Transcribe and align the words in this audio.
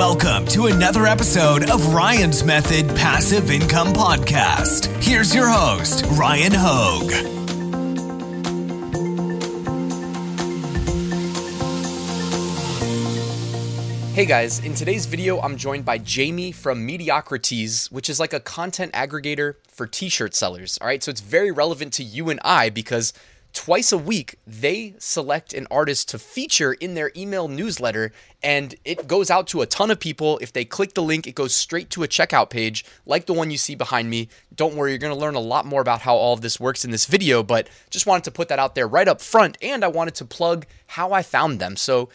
Welcome 0.00 0.46
to 0.46 0.64
another 0.64 1.04
episode 1.04 1.68
of 1.68 1.92
Ryan's 1.92 2.42
Method 2.42 2.88
Passive 2.96 3.50
Income 3.50 3.88
Podcast. 3.88 4.86
Here's 5.04 5.34
your 5.34 5.46
host, 5.46 6.06
Ryan 6.12 6.52
Hogue. 6.54 7.12
Hey 14.14 14.24
guys, 14.24 14.60
in 14.60 14.72
today's 14.72 15.04
video, 15.04 15.38
I'm 15.38 15.58
joined 15.58 15.84
by 15.84 15.98
Jamie 15.98 16.50
from 16.50 16.86
Mediocrities, 16.86 17.88
which 17.92 18.08
is 18.08 18.18
like 18.18 18.32
a 18.32 18.40
content 18.40 18.94
aggregator 18.94 19.56
for 19.68 19.86
t 19.86 20.08
shirt 20.08 20.34
sellers. 20.34 20.78
All 20.80 20.86
right, 20.86 21.02
so 21.02 21.10
it's 21.10 21.20
very 21.20 21.50
relevant 21.50 21.92
to 21.92 22.02
you 22.02 22.30
and 22.30 22.40
I 22.42 22.70
because 22.70 23.12
twice 23.52 23.92
a 23.92 23.98
week 23.98 24.36
they 24.46 24.94
select 24.98 25.52
an 25.52 25.66
artist 25.70 26.08
to 26.08 26.18
feature 26.18 26.72
in 26.74 26.94
their 26.94 27.10
email 27.16 27.48
newsletter 27.48 28.12
and 28.42 28.74
it 28.84 29.06
goes 29.06 29.30
out 29.30 29.46
to 29.48 29.60
a 29.60 29.66
ton 29.66 29.90
of 29.90 30.00
people. 30.00 30.38
If 30.38 30.52
they 30.52 30.64
click 30.64 30.94
the 30.94 31.02
link 31.02 31.26
it 31.26 31.34
goes 31.34 31.54
straight 31.54 31.90
to 31.90 32.02
a 32.02 32.08
checkout 32.08 32.50
page 32.50 32.84
like 33.06 33.26
the 33.26 33.34
one 33.34 33.50
you 33.50 33.58
see 33.58 33.74
behind 33.74 34.08
me. 34.10 34.28
Don't 34.54 34.74
worry 34.74 34.90
you're 34.92 34.98
going 34.98 35.14
to 35.14 35.18
learn 35.18 35.34
a 35.34 35.40
lot 35.40 35.66
more 35.66 35.80
about 35.80 36.00
how 36.02 36.14
all 36.14 36.34
of 36.34 36.40
this 36.40 36.60
works 36.60 36.84
in 36.84 36.90
this 36.90 37.06
video 37.06 37.42
but 37.42 37.68
just 37.90 38.06
wanted 38.06 38.24
to 38.24 38.30
put 38.30 38.48
that 38.48 38.58
out 38.58 38.74
there 38.74 38.86
right 38.86 39.08
up 39.08 39.20
front 39.20 39.58
and 39.62 39.84
i 39.84 39.88
wanted 39.88 40.14
to 40.16 40.24
plug 40.24 40.66
how 40.86 41.12
i 41.12 41.22
found 41.22 41.58
them. 41.58 41.76
So 41.76 42.08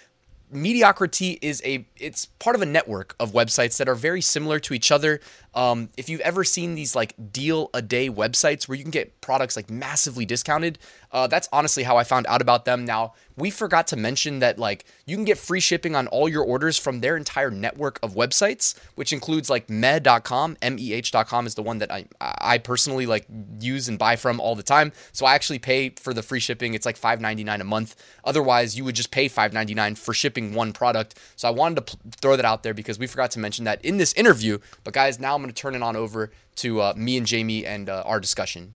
Mediocritee 0.54 1.40
is 1.42 1.62
a 1.66 1.86
it's 1.98 2.26
part 2.26 2.56
of 2.56 2.62
a 2.62 2.66
network 2.66 3.16
of 3.20 3.32
websites 3.32 3.78
that 3.78 3.90
are 3.90 3.96
very 3.96 4.22
similar 4.22 4.60
to 4.60 4.74
each 4.74 4.92
other 4.92 5.20
um, 5.56 5.90
if 5.98 6.10
you've 6.10 6.22
ever 6.22 6.44
seen 6.44 6.76
these 6.76 6.96
like 6.96 7.16
deal 7.32 7.70
a 7.74 7.82
day 7.82 8.10
websites 8.10 8.68
where 8.68 8.78
you 8.78 8.84
can 8.84 8.92
get 8.92 9.22
products 9.22 9.56
like 9.56 9.70
massively 9.70 10.26
discounted 10.26 10.78
uh, 11.16 11.28
that's 11.28 11.48
honestly 11.54 11.84
how 11.84 11.96
i 11.96 12.04
found 12.04 12.28
out 12.28 12.42
about 12.42 12.66
them. 12.66 12.84
Now 12.84 13.14
we 13.38 13.50
forgot 13.50 13.88
to 13.88 13.96
mention 13.96 14.40
that 14.40 14.60
like 14.60 14.86
you 15.06 15.16
can 15.16 15.24
get 15.24 15.38
free 15.38 15.62
shipping 15.62 15.96
on 15.96 16.08
all 16.08 16.28
your 16.28 16.44
orders 16.44 16.78
from 16.78 17.00
their 17.00 17.16
entire 17.18 17.50
network 17.50 18.00
of 18.04 18.16
websites 18.16 18.78
which 18.96 19.14
includes 19.14 19.50
like 19.50 19.70
med.com 19.70 20.58
meh.com 20.62 21.48
is 21.48 21.56
the 21.56 21.64
one 21.64 21.80
that 21.80 21.92
i 21.92 22.06
i 22.22 22.58
personally 22.58 23.06
like 23.06 23.26
use 23.60 23.88
and 23.88 23.98
buy 23.98 24.18
from 24.18 24.42
all 24.42 24.56
the 24.56 24.64
time. 24.64 24.92
So 25.14 25.26
i 25.26 25.36
actually 25.36 25.60
pay 25.60 25.90
for 25.90 26.14
the 26.14 26.22
free 26.22 26.42
shipping. 26.42 26.74
It's 26.74 26.86
like 26.86 27.00
5.99 27.00 27.62
a 27.62 27.64
month. 27.64 27.96
Otherwise 28.26 28.78
you 28.78 28.84
would 28.84 28.96
just 28.96 29.12
pay 29.12 29.30
5.99 29.30 29.98
for 29.98 30.14
shipping 30.14 30.54
one 30.54 30.74
product. 30.74 31.18
So 31.38 31.48
i 31.48 31.52
wanted 31.52 31.88
to 31.88 31.98
throw 32.20 32.36
that 32.36 32.46
out 32.46 32.64
there 32.64 32.74
because 32.74 33.00
we 33.00 33.08
forgot 33.08 33.32
to 33.32 33.40
mention 33.40 33.64
that 33.64 33.84
in 33.86 33.98
this 33.98 34.12
interview. 34.14 34.60
But 34.84 34.94
guys 34.94 35.18
now 35.18 35.38
going 35.46 35.54
to 35.54 35.62
turn 35.62 35.76
it 35.76 35.84
on 35.84 35.96
over 35.96 36.32
to 36.56 36.82
uh, 36.82 36.94
me 36.98 37.18
and 37.18 37.28
jamie 37.28 37.66
and 37.66 37.88
uh, 37.88 38.04
our 38.06 38.20
discussion 38.20 38.74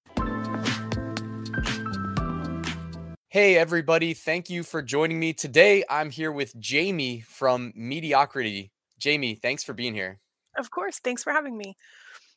Hey, 3.32 3.56
everybody. 3.56 4.12
Thank 4.12 4.50
you 4.50 4.64
for 4.64 4.82
joining 4.82 5.20
me. 5.20 5.32
Today, 5.32 5.84
I'm 5.88 6.10
here 6.10 6.32
with 6.32 6.58
Jamie 6.58 7.20
from 7.20 7.72
Mediocritee. 7.78 8.70
Jamie, 8.98 9.36
thanks 9.36 9.62
for 9.62 9.72
being 9.72 9.94
here. 9.94 10.18
Of 10.58 10.72
course. 10.72 10.98
Thanks 10.98 11.22
for 11.22 11.32
having 11.32 11.56
me. 11.56 11.76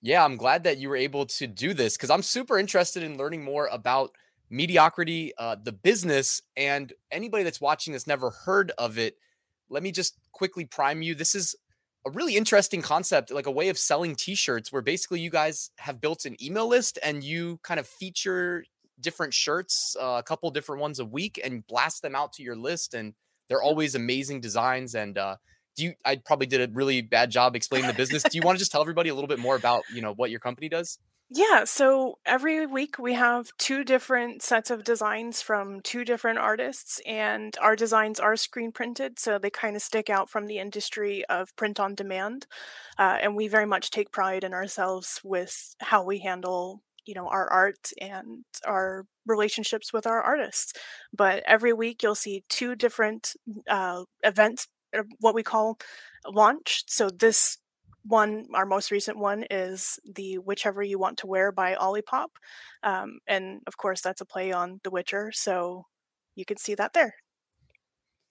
Yeah, 0.04 0.24
I'm 0.24 0.38
glad 0.38 0.66
that 0.66 0.78
you 0.78 0.90
were 0.90 0.96
able 0.96 1.26
to 1.26 1.48
do 1.48 1.74
this 1.74 1.98
because 1.98 2.12
I'm 2.12 2.22
super 2.22 2.60
interested 2.60 3.02
in 3.02 3.18
learning 3.18 3.44
more 3.44 3.70
about 3.72 4.12
Mediocritee, 4.52 5.32
uh, 5.40 5.56
the 5.64 5.72
business, 5.72 6.44
and 6.56 6.94
anybody 7.12 7.44
that's 7.44 7.60
watching 7.60 7.94
that's 7.94 8.06
never 8.06 8.30
heard 8.30 8.72
of 8.78 9.00
it. 9.00 9.16
Let 9.70 9.82
me 9.82 9.92
just 9.92 10.20
quickly 10.32 10.66
prime 10.66 11.02
you. 11.02 11.16
This 11.16 11.34
is 11.34 11.56
a 12.06 12.12
really 12.12 12.36
interesting 12.36 12.82
concept, 12.82 13.32
like 13.32 13.46
a 13.46 13.52
way 13.52 13.70
of 13.70 13.78
selling 13.78 14.16
t 14.16 14.36
shirts 14.36 14.72
where 14.72 14.82
basically 14.82 15.20
you 15.20 15.30
guys 15.30 15.72
have 15.78 16.02
built 16.02 16.26
an 16.26 16.36
email 16.44 16.68
list 16.68 17.00
and 17.04 17.24
you 17.24 17.60
kind 17.64 17.80
of 17.80 17.88
feature 17.88 18.66
different 19.00 19.34
shirts, 19.34 19.96
uh, 20.00 20.18
a 20.20 20.24
couple 20.24 20.50
different 20.52 20.82
ones 20.82 21.00
a 21.00 21.06
week, 21.06 21.40
and 21.44 21.66
blast 21.68 22.02
them 22.02 22.16
out 22.16 22.34
to 22.34 22.44
your 22.44 22.56
list. 22.56 22.94
And 22.94 23.14
they're 23.48 23.62
always 23.62 23.96
amazing 23.96 24.42
designs. 24.42 24.96
And 24.96 25.18
uh, 25.18 25.38
do 25.76 25.86
you? 25.86 25.94
I 26.06 26.18
probably 26.18 26.48
did 26.48 26.70
a 26.70 26.74
really 26.74 27.02
bad 27.02 27.32
job 27.32 27.56
explaining 27.56 27.88
the 27.88 27.94
business. 27.94 28.24
do 28.24 28.38
you 28.38 28.42
want 28.42 28.58
to 28.58 28.60
just 28.60 28.72
tell 28.72 28.82
everybody 28.82 29.10
a 29.10 29.16
little 29.16 29.28
bit 29.28 29.40
more 29.40 29.56
about 29.56 29.84
you 29.94 30.02
know 30.02 30.14
what 30.14 30.30
your 30.30 30.40
company 30.40 30.70
does? 30.70 31.00
Yeah, 31.30 31.64
so 31.64 32.20
every 32.26 32.68
week 32.68 33.00
we 33.00 33.14
have 33.16 33.52
two 33.58 33.84
different 33.84 34.44
sets 34.44 34.70
of 34.70 34.84
designs 34.84 35.42
from 35.42 35.82
two 35.82 36.06
different 36.06 36.38
artists, 36.38 37.02
and 37.08 37.58
our 37.60 37.76
designs 37.76 38.20
are 38.20 38.36
screen 38.36 38.72
printed, 38.72 39.18
so 39.20 39.40
they 39.40 39.50
kind 39.50 39.76
of 39.76 39.82
stick 39.82 40.10
out 40.12 40.30
from 40.30 40.46
the 40.46 40.60
industry 40.60 41.26
of 41.30 41.56
print 41.56 41.80
on 41.80 41.96
demand. 41.96 42.46
Uh, 43.00 43.18
and 43.22 43.36
we 43.36 43.48
very 43.48 43.66
much 43.66 43.90
take 43.90 44.12
pride 44.12 44.44
in 44.44 44.54
ourselves 44.54 45.20
with 45.24 45.76
how 45.80 46.04
we 46.04 46.20
handle 46.20 46.82
you 47.06 47.14
know 47.16 47.28
our 47.28 47.52
art 47.52 47.92
and 48.00 48.46
our 48.66 49.06
relationships 49.28 49.92
with 49.92 50.08
our 50.08 50.22
artists 50.22 50.72
but 51.14 51.44
every 51.46 51.74
week 51.74 52.02
you'll 52.02 52.16
see 52.16 52.46
two 52.48 52.76
different 52.76 53.34
uh, 53.70 54.04
events 54.24 54.68
uh, 54.98 55.04
what 55.20 55.36
we 55.36 55.44
call 55.44 55.78
launch 56.26 56.84
so 56.88 57.10
this 57.10 57.58
one 58.06 58.46
our 58.54 58.66
most 58.66 58.92
recent 58.92 59.18
one 59.18 59.46
is 59.50 60.00
the 60.06 60.36
whichever 60.36 60.84
you 60.84 61.00
want 61.00 61.18
to 61.18 61.28
wear 61.28 61.52
by 61.52 61.76
olipop 61.76 62.28
um, 62.84 63.20
and 63.28 63.62
of 63.68 63.78
course 63.78 64.02
that's 64.02 64.22
a 64.22 64.26
play 64.26 64.52
on 64.52 64.80
the 64.84 64.92
witcher 64.92 65.32
so 65.34 65.86
you 66.36 66.46
can 66.46 66.58
see 66.58 66.76
that 66.76 66.94
there 66.94 67.14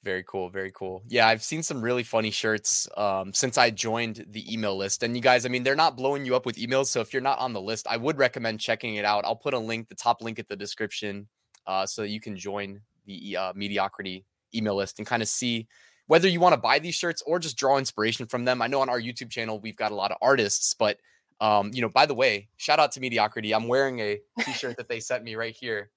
very 0.03 0.25
cool. 0.27 0.51
Very 0.51 0.73
cool. 0.73 1.03
Yeah, 1.07 1.29
I've 1.29 1.45
seen 1.45 1.63
some 1.63 1.81
really 1.81 2.03
funny 2.03 2.33
shirts 2.33 2.89
um, 2.97 3.33
since 3.33 3.57
I 3.57 3.71
joined 3.71 4.27
the 4.31 4.53
email 4.53 4.77
list. 4.77 5.05
And 5.05 5.15
you 5.15 5.23
guys, 5.23 5.47
I 5.47 5.49
mean, 5.49 5.63
they're 5.63 5.77
not 5.77 5.97
blowing 5.97 6.27
you 6.27 6.35
up 6.35 6.45
with 6.45 6.57
emails. 6.57 6.87
So 6.87 7.01
if 7.01 7.13
you're 7.13 7.23
not 7.23 7.39
on 7.39 7.53
the 7.53 7.61
list, 7.61 7.87
I 7.89 7.97
would 7.99 8.19
recommend 8.19 8.59
checking 8.59 8.97
it 8.97 9.05
out. 9.05 9.25
I'll 9.25 9.37
put 9.37 9.55
a 9.55 9.59
link, 9.59 9.89
the 9.89 9.95
top 9.95 10.21
link 10.21 10.41
at 10.41 10.49
the 10.49 10.57
description, 10.57 11.29
uh, 11.69 11.87
so 11.87 12.03
you 12.03 12.21
can 12.21 12.37
join 12.37 12.81
the 13.07 13.37
uh, 13.37 13.53
Mediocritee 13.53 14.25
email 14.55 14.75
list 14.75 14.99
and 14.99 15.07
kind 15.07 15.23
of 15.23 15.29
see 15.29 15.69
whether 16.13 16.29
you 16.29 16.41
want 16.41 16.53
to 16.53 16.61
buy 16.61 16.79
these 16.79 16.95
shirts 16.95 17.23
or 17.27 17.39
just 17.39 17.57
draw 17.57 17.79
inspiration 17.79 18.27
from 18.27 18.45
them. 18.45 18.61
I 18.61 18.67
know 18.67 18.83
on 18.83 18.91
our 18.91 19.01
YouTube 19.01 19.31
channel, 19.31 19.59
we've 19.59 19.79
got 19.79 19.93
a 19.93 19.95
lot 19.95 20.11
of 20.11 20.19
artists, 20.21 20.75
but 20.75 20.99
um, 21.41 21.71
you 21.73 21.81
know, 21.81 21.89
by 21.89 22.05
the 22.05 22.13
way, 22.13 22.49
shout 22.59 22.79
out 22.79 22.93
to 22.93 23.01
Mediocritee. 23.01 23.57
I'm 23.57 23.67
wearing 23.67 23.99
a 24.01 24.21
t-shirt 24.41 24.77
that 24.77 24.89
they 24.89 25.01
sent 25.01 25.25
me 25.25 25.37
right 25.37 25.57
here 25.59 25.91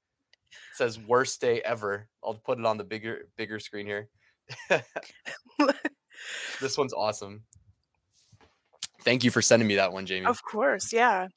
says 0.73 0.97
worst 0.97 1.41
day 1.41 1.61
ever. 1.65 2.07
I'll 2.23 2.35
put 2.35 2.59
it 2.59 2.65
on 2.65 2.77
the 2.77 2.85
bigger 2.85 3.27
bigger 3.35 3.59
screen 3.59 3.85
here. 3.85 4.07
this 6.61 6.77
one's 6.77 6.93
awesome. 6.93 7.43
Thank 9.01 9.25
you 9.25 9.31
for 9.31 9.41
sending 9.41 9.67
me 9.67 9.75
that 9.75 9.91
one, 9.91 10.05
Jamie. 10.05 10.27
Of 10.27 10.41
course, 10.43 10.93
yeah. 10.93 11.27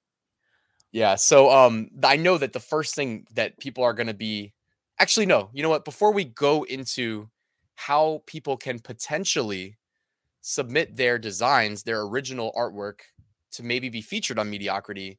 Yeah, 0.92 1.16
so 1.16 1.50
um 1.50 1.88
I 2.04 2.16
know 2.16 2.38
that 2.38 2.52
the 2.52 2.60
first 2.60 2.94
thing 2.94 3.26
that 3.34 3.58
people 3.58 3.82
are 3.82 3.92
going 3.94 4.06
to 4.06 4.14
be 4.14 4.52
Actually 5.00 5.26
no, 5.26 5.48
you 5.52 5.62
know 5.62 5.68
what? 5.68 5.84
Before 5.84 6.12
we 6.12 6.24
go 6.24 6.64
into 6.64 7.28
how 7.78 8.22
people 8.26 8.56
can 8.56 8.80
potentially 8.80 9.78
submit 10.40 10.96
their 10.96 11.16
designs, 11.16 11.84
their 11.84 12.00
original 12.02 12.52
artwork 12.58 13.00
to 13.52 13.62
maybe 13.62 13.88
be 13.88 14.02
featured 14.02 14.36
on 14.36 14.50
Mediocritee, 14.50 15.18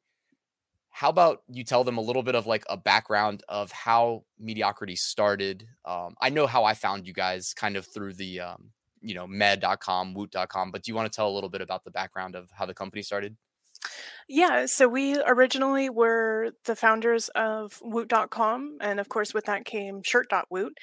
how 0.90 1.08
about 1.08 1.44
you 1.48 1.64
tell 1.64 1.86
them 1.86 1.98
a 1.98 2.02
little 2.02 2.22
bit 2.22 2.36
of 2.36 2.46
like 2.46 2.66
a 2.69 2.75
background 2.75 3.44
of 3.48 3.72
how 3.72 4.25
Mediocritee 4.44 4.98
started? 4.98 5.68
Um, 5.86 6.16
i 6.22 6.30
know 6.30 6.48
how 6.48 6.66
i 6.66 6.74
found 6.74 7.08
you 7.08 7.14
guys 7.14 7.53
kind 7.53 7.78
of 7.78 7.88
through 7.88 8.16
the 8.16 8.42
um, 8.42 8.72
you 9.02 9.16
know 9.16 9.25
meh.com 9.25 10.14
woot.com 10.14 10.72
but 10.72 10.84
do 10.84 10.92
you 10.92 10.96
want 10.96 11.09
to 11.09 11.16
tell 11.16 11.30
a 11.30 11.36
little 11.36 11.50
bit 11.50 11.62
about 11.62 11.86
the 11.86 11.92
background 11.92 12.36
of 12.36 12.50
how 12.52 12.66
the 12.66 12.74
company 12.74 13.02
started? 13.02 13.38
Yeah, 14.28 14.66
so 14.66 14.90
we 14.90 15.18
originally 15.25 15.90
were 15.90 16.52
the 16.66 16.75
founders 16.75 17.30
of 17.30 17.80
Woot.com, 17.81 18.78
and 18.81 19.00
of 19.00 19.08
course, 19.08 19.34
with 19.34 19.46
that 19.46 19.64
came 19.64 20.03
Shirt.Woot, 20.03 20.78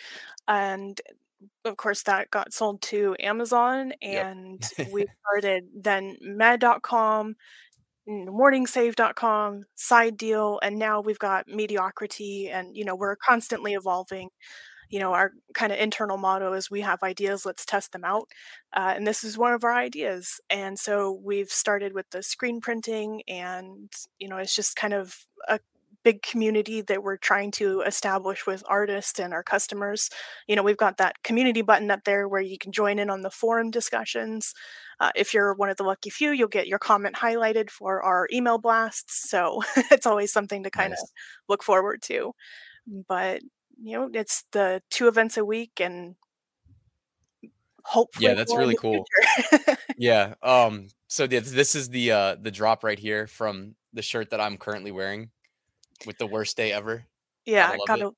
and 0.49 1.01
of 1.65 1.77
course, 1.77 2.03
that 2.05 2.31
got 2.31 2.53
sold 2.53 2.83
to 2.83 3.17
Amazon, 3.21 3.93
and 4.03 4.65
yep. 4.79 4.89
we 4.93 5.07
started 5.23 5.65
then 5.75 6.17
Meh.com, 6.21 7.37
morningsave.com 8.09 9.65
side 9.75 10.17
deal 10.17 10.61
and 10.63 10.79
now 10.79 11.01
we've 11.01 11.19
got 11.19 11.49
mediocrity 11.49 12.49
and 12.49 12.77
you 12.77 12.85
know 12.85 12.95
we're 12.95 13.17
constantly 13.17 13.75
evolving 13.75 14.29
you 14.89 15.01
know 15.01 15.13
our 15.13 15.33
kind 15.55 15.73
of 15.73 15.79
internal 15.79 16.17
motto 16.17 16.53
is 16.53 16.71
we 16.71 16.83
have 16.83 17.03
ideas 17.03 17.45
let's 17.45 17.65
test 17.65 17.93
them 17.93 18.05
out 18.05 18.29
uh, 18.77 18.93
and 18.95 19.07
this 19.07 19.25
is 19.25 19.37
one 19.37 19.53
of 19.53 19.65
our 19.65 19.75
ideas 19.75 20.41
and 20.51 20.79
so 20.79 21.21
we've 21.25 21.51
started 21.51 21.93
with 21.95 22.09
the 22.11 22.23
screen 22.23 22.61
printing 22.61 23.23
and 23.27 23.93
you 24.19 24.29
know 24.29 24.37
it's 24.37 24.55
just 24.55 24.77
kind 24.77 24.95
of 24.95 25.17
a 25.49 25.59
big 26.07 26.23
community 26.23 26.83
that 26.83 27.03
we're 27.03 27.17
trying 27.17 27.51
to 27.51 27.81
establish 27.81 28.47
with 28.47 28.63
artists 28.69 29.19
and 29.19 29.35
our 29.35 29.43
customers. 29.43 30.09
You 30.47 30.55
know, 30.55 30.63
we've 30.63 30.77
got 30.77 30.99
that 30.99 31.21
community 31.25 31.63
button 31.63 31.91
up 31.91 32.05
there 32.05 32.29
where 32.29 32.41
you 32.41 32.59
can 32.59 32.71
join 32.71 33.01
in 33.01 33.11
on 33.11 33.23
the 33.23 33.31
forum 33.31 33.73
discussions. 33.73 34.55
Uh, 35.01 35.11
if 35.17 35.35
you're 35.35 35.53
one 35.55 35.69
of 35.69 35.77
the 35.79 35.83
lucky 35.83 36.11
few, 36.11 36.31
you'll 36.31 36.47
get 36.47 36.69
your 36.69 36.79
comment 36.79 37.17
highlighted 37.17 37.71
for 37.71 38.05
our 38.05 38.29
email 38.33 38.57
blasts. 38.57 39.29
So 39.29 39.65
it's 39.91 40.07
always 40.07 40.33
something 40.33 40.63
to 40.63 40.71
kind 40.71 40.91
nice. 40.91 41.03
of 41.03 41.09
look 41.49 41.65
forward 41.65 42.03
to. 42.03 42.31
But, 43.09 43.41
you 43.83 43.99
know, 43.99 44.09
it's 44.15 44.45
the 44.53 44.83
two 44.93 45.09
events 45.09 45.37
a 45.37 45.45
week 45.45 45.81
and 45.81 46.15
hopefully 47.83 48.27
yeah 48.27 48.35
that's 48.35 48.53
really 48.53 48.75
cool 48.75 49.05
yeah 49.97 50.35
um 50.43 50.89
so 51.07 51.25
this 51.25 51.77
is 51.77 51.89
the 51.91 52.11
uh 52.11 52.35
the 52.35 52.51
drop 52.51 52.83
right 52.83 52.99
here 52.99 53.29
from 53.29 53.77
the 53.93 54.03
shirt 54.03 54.31
that 54.31 54.41
i'm 54.41 54.57
currently 54.57 54.91
wearing 54.91 55.31
with 56.05 56.19
the 56.19 56.27
worst 56.27 56.57
day 56.57 56.73
ever. 56.73 57.05
Yeah, 57.45 57.77
gotta. 57.87 58.11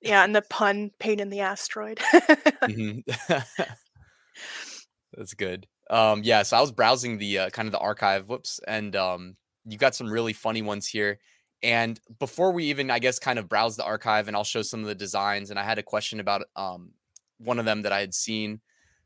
Yeah, 0.00 0.22
and 0.22 0.34
the 0.34 0.42
pun 0.42 0.92
"pain 0.98 1.20
in 1.20 1.28
the 1.28 1.40
asteroid." 1.40 1.98
mm-hmm. 1.98 3.00
That's 5.16 5.34
good. 5.34 5.66
Um, 5.90 6.22
yeah, 6.22 6.42
so 6.42 6.56
I 6.56 6.60
was 6.60 6.72
browsing 6.72 7.18
the 7.18 7.38
uh, 7.38 7.50
kind 7.50 7.66
of 7.66 7.72
the 7.72 7.78
archive, 7.78 8.28
whoops, 8.28 8.60
and 8.66 8.94
um, 8.94 9.36
you 9.64 9.78
got 9.78 9.94
some 9.94 10.10
really 10.10 10.32
funny 10.32 10.62
ones 10.62 10.86
here. 10.86 11.18
And 11.62 11.98
before 12.18 12.52
we 12.52 12.64
even, 12.66 12.90
I 12.90 12.98
guess, 13.00 13.18
kind 13.18 13.38
of 13.38 13.48
browse 13.48 13.76
the 13.76 13.84
archive, 13.84 14.28
and 14.28 14.36
I'll 14.36 14.44
show 14.44 14.62
some 14.62 14.80
of 14.80 14.86
the 14.86 14.94
designs. 14.94 15.50
And 15.50 15.58
I 15.58 15.64
had 15.64 15.78
a 15.78 15.82
question 15.82 16.20
about 16.20 16.44
um, 16.54 16.92
one 17.38 17.58
of 17.58 17.64
them 17.64 17.82
that 17.82 17.92
I 17.92 18.00
had 18.00 18.14
seen. 18.14 18.60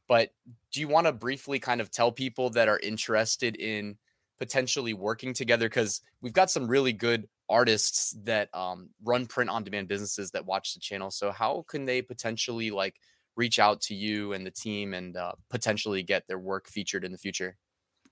But 0.09 0.31
do 0.73 0.81
you 0.81 0.89
want 0.89 1.07
to 1.07 1.13
briefly 1.13 1.59
kind 1.59 1.81
of 1.81 1.91
tell 1.91 2.13
people 2.13 2.51
that 2.51 2.69
are 2.69 2.79
interested 2.79 3.57
in 3.57 3.97
potentially 4.39 4.93
working 4.93 5.33
together? 5.33 5.67
Because 5.67 6.03
we've 6.21 6.35
got 6.35 6.51
some 6.51 6.69
really 6.69 6.93
good 6.93 7.29
artists 7.53 8.17
that 8.25 8.49
um, 8.55 8.89
run 9.05 9.27
print 9.27 9.51
on 9.51 9.63
demand 9.63 9.89
businesses 9.89 10.31
that 10.33 10.47
watch 10.47 10.75
the 10.75 10.81
channel. 10.81 11.11
So 11.11 11.31
how 11.31 11.65
can 11.69 11.85
they 11.85 12.03
potentially 12.03 12.71
like 12.71 12.97
reach 13.37 13.59
out 13.59 13.81
to 13.83 13.95
you 13.95 14.33
and 14.33 14.47
the 14.47 14.51
team 14.51 14.95
and 14.95 15.17
uh, 15.17 15.33
potentially 15.51 16.03
get 16.03 16.27
their 16.27 16.39
work 16.39 16.69
featured 16.69 17.05
in 17.05 17.13
the 17.13 17.19
future? 17.19 17.57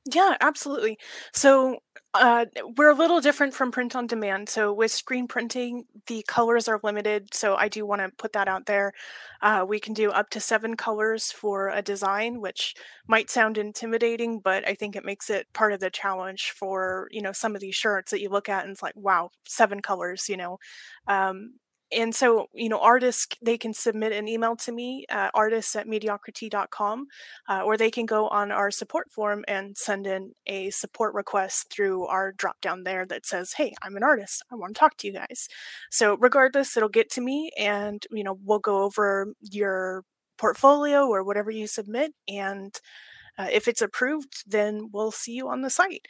Yeah, 0.07 0.37
absolutely. 0.41 0.99
So 1.35 1.79
uh, 2.15 2.47
we're 2.77 2.91
a 2.91 2.95
little 2.95 3.21
different 3.21 3.53
from 3.55 3.71
print 3.71 3.95
on 3.95 4.07
demand. 4.07 4.49
So 4.49 4.73
with 4.73 4.91
screen 4.91 5.29
printing, 5.29 5.85
the 6.07 6.25
colors 6.27 6.69
are 6.69 6.81
limited. 6.83 7.35
So 7.35 7.55
I 7.55 7.69
do 7.69 7.85
want 7.85 8.01
to 8.01 8.09
put 8.17 8.33
that 8.33 8.49
out 8.49 8.65
there. 8.67 8.93
Uh, 9.43 9.65
we 9.69 9.79
can 9.79 9.93
do 9.93 10.11
up 10.11 10.31
to 10.31 10.41
seven 10.41 10.75
colors 10.77 11.31
for 11.31 11.69
a 11.69 11.83
design, 11.83 12.41
which 12.41 12.75
might 13.07 13.31
sound 13.31 13.59
intimidating, 13.59 14.41
but 14.41 14.67
I 14.67 14.75
think 14.75 14.97
it 14.97 15.05
makes 15.05 15.29
it 15.29 15.47
part 15.53 15.73
of 15.73 15.81
the 15.81 15.91
challenge 15.91 16.53
for 16.57 17.09
you 17.11 17.21
know 17.23 17.33
some 17.33 17.55
of 17.55 17.61
these 17.61 17.75
shirts 17.77 18.11
that 18.11 18.21
you 18.21 18.31
look 18.31 18.49
at 18.49 18.65
and 18.65 18.73
it's 18.73 18.83
like, 18.83 18.97
wow, 18.97 19.31
seven 19.47 19.81
colors. 19.83 20.29
You 20.29 20.39
know, 20.39 20.59
um, 21.09 21.55
and 21.93 22.15
so 22.15 22.47
you 22.53 22.69
know 22.69 22.79
artists 22.81 23.27
they 23.43 23.59
can 23.59 23.73
submit 23.75 24.13
an 24.13 24.29
email 24.29 24.57
to 24.57 24.73
me 24.73 25.07
uh, 25.11 25.31
artists 25.35 25.75
at 25.77 25.87
mediocritee.com 25.87 27.07
uh, 27.49 27.63
or 27.63 27.77
they 27.77 27.91
can 27.91 28.07
go 28.07 28.29
on 28.29 28.53
our 28.53 28.71
support 28.71 29.11
form 29.11 29.45
and 29.49 29.77
send 29.77 30.07
in 30.07 30.33
a 30.47 30.71
support 30.71 31.15
request 31.15 31.73
through 31.73 32.07
our 32.07 32.33
drop 32.33 32.61
down 32.61 32.85
there 32.85 33.05
that 33.07 33.27
says 33.27 33.55
hey 33.55 33.75
i'm 33.83 33.97
an 33.97 34.03
artist. 34.03 34.43
I 34.51 34.57
want 34.57 34.75
to 34.75 34.79
talk 34.79 34.97
to 34.99 35.07
you 35.07 35.13
guys. 35.13 35.49
So 35.91 36.17
regardless 36.17 36.77
it'll 36.77 36.89
get 36.89 37.11
to 37.13 37.21
me 37.21 37.51
and 37.59 38.05
you 38.11 38.25
know 38.25 38.39
we'll 38.45 38.59
go 38.59 38.83
over 38.83 39.33
your 39.41 40.05
portfolio 40.39 41.07
or 41.07 41.23
whatever 41.25 41.51
you 41.51 41.67
submit 41.67 42.13
and 42.29 42.75
uh, 43.39 43.49
if 43.53 43.69
it's 43.69 43.83
approved 43.83 44.43
then 44.47 44.89
we'll 44.93 45.11
see 45.11 45.33
you 45.33 45.49
on 45.49 45.61
the 45.63 45.71
site 45.71 46.07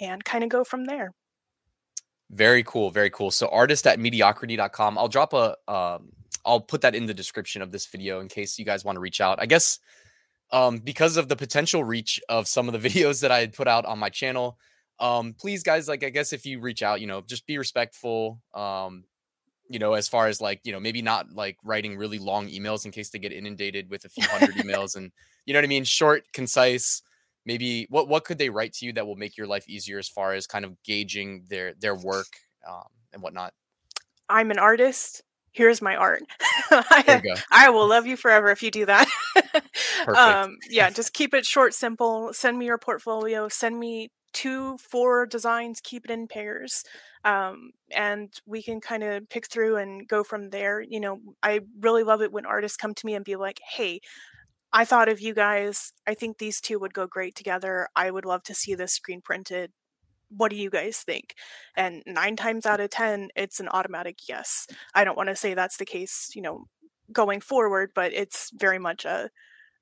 and 0.00 0.24
kind 0.24 0.44
of 0.44 0.50
go 0.50 0.64
from 0.64 0.84
there 0.84 1.12
very 2.30 2.62
cool. 2.62 2.90
Very 2.90 3.10
cool. 3.10 3.30
So 3.30 3.48
artist 3.48 3.86
at 3.86 3.98
mediocritee.com. 3.98 4.98
I'll 4.98 5.08
drop 5.08 5.32
a 5.32 5.56
um 5.68 6.12
I'll 6.46 6.60
put 6.60 6.80
that 6.82 6.94
in 6.94 7.06
the 7.06 7.12
description 7.12 7.60
of 7.60 7.70
this 7.70 7.86
video 7.86 8.20
in 8.20 8.28
case 8.28 8.58
you 8.58 8.64
guys 8.64 8.84
want 8.84 8.96
to 8.96 9.00
reach 9.00 9.20
out. 9.20 9.40
I 9.40 9.46
guess 9.46 9.80
um 10.52 10.78
because 10.78 11.16
of 11.16 11.28
the 11.28 11.36
potential 11.36 11.84
reach 11.84 12.20
of 12.28 12.46
some 12.46 12.68
of 12.68 12.80
the 12.80 12.88
videos 12.88 13.20
that 13.22 13.32
I 13.32 13.40
had 13.40 13.52
put 13.52 13.68
out 13.68 13.84
on 13.84 13.98
my 13.98 14.08
channel, 14.08 14.58
um 15.00 15.34
please 15.34 15.62
guys 15.62 15.88
like 15.88 16.04
I 16.04 16.10
guess 16.10 16.32
if 16.32 16.46
you 16.46 16.60
reach 16.60 16.82
out, 16.82 17.00
you 17.00 17.06
know, 17.06 17.20
just 17.22 17.46
be 17.46 17.58
respectful. 17.58 18.40
Um 18.54 19.04
you 19.68 19.78
know, 19.78 19.94
as 19.94 20.08
far 20.08 20.26
as 20.26 20.40
like, 20.40 20.60
you 20.64 20.72
know, 20.72 20.80
maybe 20.80 21.00
not 21.00 21.32
like 21.32 21.56
writing 21.64 21.96
really 21.96 22.18
long 22.18 22.48
emails 22.48 22.84
in 22.84 22.90
case 22.90 23.10
they 23.10 23.20
get 23.20 23.32
inundated 23.32 23.88
with 23.88 24.04
a 24.04 24.08
few 24.08 24.26
hundred 24.26 24.54
emails 24.56 24.96
and 24.96 25.10
you 25.46 25.52
know 25.52 25.58
what 25.58 25.64
I 25.64 25.68
mean, 25.68 25.84
short, 25.84 26.24
concise 26.32 27.02
maybe 27.44 27.86
what 27.90 28.08
what 28.08 28.24
could 28.24 28.38
they 28.38 28.50
write 28.50 28.72
to 28.74 28.86
you 28.86 28.92
that 28.94 29.06
will 29.06 29.16
make 29.16 29.36
your 29.36 29.46
life 29.46 29.68
easier 29.68 29.98
as 29.98 30.08
far 30.08 30.32
as 30.34 30.46
kind 30.46 30.64
of 30.64 30.82
gauging 30.82 31.44
their 31.48 31.74
their 31.74 31.94
work 31.94 32.28
um, 32.68 32.84
and 33.12 33.22
whatnot? 33.22 33.52
I'm 34.28 34.50
an 34.50 34.58
artist. 34.58 35.22
Here's 35.52 35.82
my 35.82 35.96
art. 35.96 36.22
I, 36.70 37.20
I, 37.50 37.70
will 37.70 37.88
love 37.88 38.06
you 38.06 38.16
forever 38.16 38.50
if 38.50 38.62
you 38.62 38.70
do 38.70 38.86
that. 38.86 39.08
Um, 40.16 40.56
yeah 40.70 40.88
just 40.88 41.12
keep 41.12 41.34
it 41.34 41.44
short 41.44 41.74
simple. 41.74 42.32
Send 42.32 42.58
me 42.58 42.64
your 42.64 42.78
portfolio. 42.78 43.48
Send 43.48 43.78
me 43.78 44.08
two 44.32 44.78
four 44.78 45.26
designs 45.26 45.80
keep 45.82 46.04
it 46.04 46.10
in 46.10 46.26
pairs 46.26 46.84
um, 47.24 47.72
and 47.90 48.32
we 48.46 48.62
can 48.62 48.80
kind 48.80 49.02
of 49.02 49.28
pick 49.28 49.46
through 49.50 49.76
and 49.76 50.08
go 50.08 50.24
from 50.24 50.50
there. 50.50 50.80
You 50.80 51.00
know 51.00 51.20
i 51.42 51.60
really 51.80 52.02
love 52.02 52.22
it 52.22 52.32
when 52.32 52.46
artists 52.46 52.76
come 52.76 52.94
to 52.94 53.06
me 53.06 53.14
and 53.14 53.24
be 53.24 53.36
like 53.36 53.60
hey 53.76 54.00
I 54.72 54.84
thought 54.84 55.08
of 55.08 55.20
you 55.20 55.34
guys. 55.34 55.92
I 56.06 56.14
think 56.14 56.38
these 56.38 56.60
two 56.60 56.78
would 56.78 56.94
go 56.94 57.06
great 57.06 57.34
together. 57.34 57.88
I 57.96 58.10
would 58.10 58.24
love 58.24 58.42
to 58.44 58.54
see 58.54 58.74
this 58.74 58.92
screen 58.92 59.20
printed. 59.20 59.72
What 60.28 60.50
do 60.50 60.56
you 60.56 60.70
guys 60.70 60.98
think? 60.98 61.34
And 61.76 62.02
nine 62.06 62.36
times 62.36 62.66
out 62.66 62.80
of 62.80 62.90
10, 62.90 63.30
it's 63.34 63.58
an 63.58 63.68
automatic 63.68 64.18
yes. 64.28 64.66
I 64.94 65.02
don't 65.04 65.16
want 65.16 65.28
to 65.28 65.36
say 65.36 65.54
that's 65.54 65.76
the 65.76 65.84
case, 65.84 66.30
you 66.34 66.42
know, 66.42 66.66
going 67.12 67.40
forward, 67.40 67.90
but 67.94 68.12
it's 68.12 68.50
very 68.54 68.78
much 68.78 69.04
a, 69.04 69.30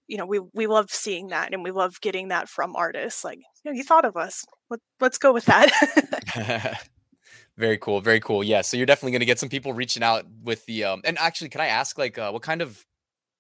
you 0.06 0.17
know, 0.17 0.25
we, 0.25 0.40
we 0.55 0.67
love 0.67 0.90
seeing 0.90 1.29
that 1.29 1.52
and 1.52 1.62
we 1.62 1.70
love 1.70 2.00
getting 2.00 2.29
that 2.29 2.49
from 2.49 2.75
artists. 2.75 3.25
Like, 3.25 3.40
you 3.62 3.70
know, 3.70 3.76
you 3.76 3.85
thought 3.85 4.06
of 4.06 4.17
us. 4.17 4.46
Let, 4.70 4.81
let's 5.00 5.19
go 5.19 5.35
with 5.35 5.44
that. 5.44 6.81
very 7.58 7.76
cool. 7.76 8.00
Very 8.00 8.20
cool. 8.20 8.43
Yeah. 8.43 8.62
So 8.62 8.79
you're 8.79 8.87
definitely 8.87 9.12
going 9.12 9.20
to 9.20 9.26
get 9.26 9.38
some 9.38 9.50
people 9.50 9.75
reaching 9.75 10.02
out 10.02 10.25
with 10.43 10.64
the, 10.64 10.85
um, 10.85 11.02
and 11.05 11.19
actually, 11.19 11.50
can 11.50 11.61
I 11.61 11.67
ask, 11.67 11.99
like, 11.99 12.17
uh, 12.17 12.31
what 12.31 12.40
kind 12.40 12.62
of 12.62 12.87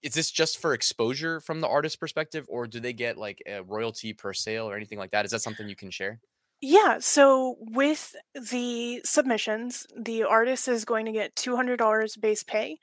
is 0.02 0.14
this 0.14 0.30
just 0.30 0.58
for 0.58 0.74
exposure 0.74 1.40
from 1.40 1.60
the 1.60 1.68
artist 1.68 2.00
perspective 2.00 2.46
or 2.48 2.66
do 2.66 2.80
they 2.80 2.92
get 2.92 3.18
like 3.18 3.42
a 3.46 3.62
royalty 3.62 4.12
per 4.12 4.32
sale 4.32 4.68
or 4.68 4.76
anything 4.76 4.98
like 4.98 5.10
that? 5.12 5.24
Is 5.24 5.32
that 5.32 5.42
something 5.42 5.68
you 5.68 5.76
can 5.76 5.90
share? 5.90 6.20
Yeah 6.60 6.98
so 6.98 7.56
with 7.60 8.16
the 8.34 9.00
submissions 9.04 9.86
the 9.96 10.24
artist 10.24 10.66
is 10.66 10.84
going 10.84 11.06
to 11.06 11.12
get 11.12 11.36
$200 11.36 12.20
base 12.20 12.42
pay 12.42 12.78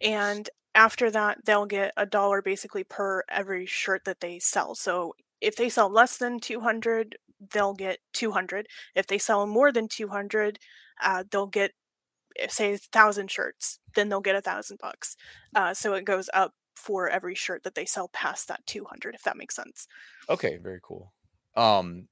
and 0.00 0.50
after 0.74 1.10
that 1.10 1.38
they'll 1.44 1.66
get 1.66 1.92
a 1.98 2.06
dollar 2.06 2.42
basically 2.42 2.84
per 2.84 3.24
every 3.30 3.66
shirt 3.66 4.04
that 4.06 4.20
they 4.20 4.38
sell. 4.40 4.74
So 4.76 5.14
if 5.40 5.56
they 5.56 5.68
sell 5.70 5.90
less 5.90 6.18
than 6.18 6.40
200 6.40 7.16
they'll 7.52 7.74
get 7.74 7.98
200 8.14 8.68
if 8.94 9.06
they 9.08 9.18
sell 9.18 9.46
more 9.46 9.72
than 9.72 9.88
200 9.88 10.58
uh, 11.02 11.24
they'll 11.30 11.46
get 11.48 11.72
say 12.48 12.74
a 12.74 12.78
thousand 12.78 13.30
shirts, 13.30 13.78
then 13.94 14.08
they'll 14.08 14.20
get 14.20 14.36
a 14.36 14.40
thousand 14.40 14.78
bucks. 14.80 15.16
Uh, 15.54 15.74
so 15.74 15.94
it 15.94 16.04
goes 16.04 16.28
up 16.32 16.54
for 16.74 17.08
every 17.08 17.34
shirt 17.34 17.62
that 17.64 17.74
they 17.74 17.84
sell 17.84 18.08
past 18.08 18.48
that 18.48 18.66
200 18.66 19.14
if 19.14 19.22
that 19.22 19.36
makes 19.36 19.54
sense. 19.54 19.86
Okay 20.28 20.56
very 20.56 20.80
cool. 20.82 21.12
Um 21.56 22.08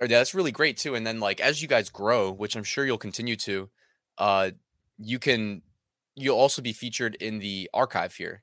yeah, 0.00 0.06
that's 0.08 0.34
really 0.34 0.52
great 0.52 0.76
too 0.76 0.94
and 0.94 1.06
then 1.06 1.20
like 1.20 1.40
as 1.40 1.60
you 1.62 1.68
guys 1.68 1.88
grow 1.88 2.32
which 2.32 2.56
i'm 2.56 2.64
sure 2.64 2.84
you'll 2.84 2.98
continue 2.98 3.36
to 3.36 3.70
uh 4.18 4.50
you 4.98 5.18
can 5.18 5.62
you'll 6.16 6.38
also 6.38 6.62
be 6.62 6.72
featured 6.72 7.16
in 7.16 7.38
the 7.38 7.68
archive 7.74 8.14
here. 8.14 8.42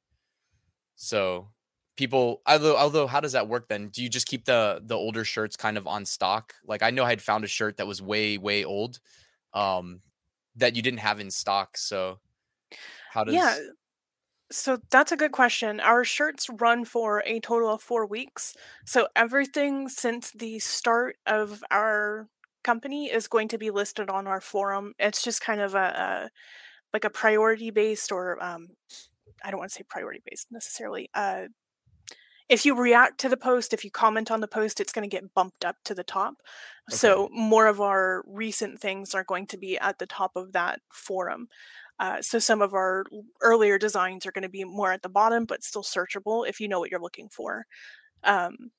So 0.95 1.49
people 1.97 2.41
although 2.45 2.77
although 2.77 3.07
how 3.07 3.19
does 3.19 3.33
that 3.33 3.47
work 3.47 3.67
then? 3.67 3.89
Do 3.89 4.03
you 4.03 4.09
just 4.09 4.27
keep 4.27 4.45
the 4.45 4.81
the 4.83 4.95
older 4.95 5.23
shirts 5.23 5.55
kind 5.55 5.77
of 5.77 5.87
on 5.87 6.05
stock? 6.05 6.53
Like 6.65 6.83
i 6.83 6.89
know 6.89 7.03
i 7.03 7.09
had 7.09 7.21
found 7.21 7.43
a 7.43 7.47
shirt 7.47 7.77
that 7.77 7.87
was 7.87 8.01
way 8.01 8.37
way 8.37 8.63
old 8.63 8.99
um 9.53 10.01
that 10.61 10.75
you 10.75 10.81
didn't 10.81 10.99
have 11.01 11.19
in 11.19 11.31
stock. 11.31 11.77
So 11.77 12.19
how 13.09 13.23
does 13.25 13.35
Yeah, 13.35 13.57
so 14.51 14.79
that's 14.91 15.11
a 15.11 15.17
good 15.17 15.31
question. 15.31 15.79
Our 15.79 16.03
shirts 16.03 16.49
run 16.49 16.85
for 16.85 17.23
a 17.25 17.39
total 17.39 17.69
of 17.71 17.83
4 17.83 18.05
weeks. 18.07 18.55
So 18.85 19.07
everything 19.15 19.89
since 19.89 20.31
the 20.31 20.59
start 20.59 21.17
of 21.27 21.63
our 21.71 22.29
company 22.63 23.11
is 23.11 23.27
going 23.27 23.47
to 23.49 23.57
be 23.57 23.71
listed 23.71 24.09
on 24.09 24.27
our 24.27 24.41
forum. 24.41 24.93
It's 24.99 25.23
just 25.23 25.41
kind 25.41 25.61
of 25.61 25.75
a, 25.75 25.79
a 25.79 26.31
like 26.93 27.05
a 27.05 27.11
priority 27.11 27.71
based 27.71 28.11
or 28.11 28.43
um 28.43 28.69
I 29.43 29.51
don't 29.51 29.59
want 29.59 29.71
to 29.71 29.75
say 29.77 29.83
priority 29.89 30.21
based 30.25 30.51
necessarily. 30.51 31.09
Uh 31.13 31.47
if 32.51 32.65
you 32.65 32.75
react 32.75 33.17
to 33.21 33.29
the 33.29 33.37
post, 33.37 33.73
if 33.73 33.85
you 33.85 33.89
comment 33.89 34.29
on 34.29 34.41
the 34.41 34.47
post, 34.47 34.81
it's 34.81 34.91
going 34.91 35.09
to 35.09 35.15
get 35.15 35.33
bumped 35.33 35.63
up 35.63 35.77
to 35.85 35.95
the 35.95 36.03
top. 36.03 36.35
Okay. 36.89 36.97
So 36.97 37.29
more 37.31 37.67
of 37.67 37.79
our 37.79 38.25
recent 38.27 38.81
things 38.81 39.15
are 39.15 39.23
going 39.23 39.47
to 39.47 39.57
be 39.57 39.79
at 39.79 39.99
the 39.99 40.05
top 40.05 40.33
of 40.35 40.51
that 40.51 40.81
forum. 40.91 41.47
Uh, 41.97 42.21
so 42.21 42.39
some 42.39 42.61
of 42.61 42.73
our 42.73 43.05
earlier 43.41 43.77
designs 43.77 44.25
are 44.25 44.33
going 44.33 44.41
to 44.41 44.49
be 44.49 44.65
more 44.65 44.91
at 44.91 45.01
the 45.01 45.07
bottom, 45.07 45.45
but 45.45 45.63
still 45.63 45.81
searchable 45.81 46.45
if 46.45 46.59
you 46.59 46.67
know 46.67 46.77
what 46.81 46.91
you're 46.91 46.99
looking 46.99 47.29
for. 47.29 47.65
Um, 48.25 48.71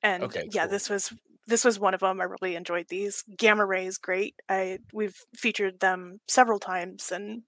and 0.00 0.22
okay, 0.22 0.48
yeah, 0.52 0.66
cool. 0.66 0.70
this 0.70 0.88
was 0.88 1.12
this 1.48 1.64
was 1.64 1.80
one 1.80 1.94
of 1.94 2.00
them. 2.00 2.20
I 2.20 2.24
really 2.24 2.54
enjoyed 2.54 2.86
these. 2.88 3.24
Gamma 3.36 3.66
ray 3.66 3.86
is 3.86 3.98
great. 3.98 4.36
I 4.48 4.78
we've 4.92 5.18
featured 5.34 5.80
them 5.80 6.20
several 6.28 6.60
times 6.60 7.10
and 7.10 7.42